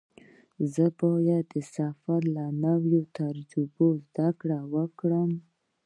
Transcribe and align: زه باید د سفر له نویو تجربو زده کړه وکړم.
زه 0.73 0.85
باید 0.99 1.45
د 1.53 1.55
سفر 1.75 2.19
له 2.35 2.45
نویو 2.63 3.01
تجربو 3.17 3.87
زده 4.05 4.29
کړه 4.39 4.59
وکړم. 4.73 5.31